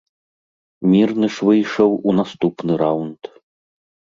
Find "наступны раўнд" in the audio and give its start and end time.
2.21-3.21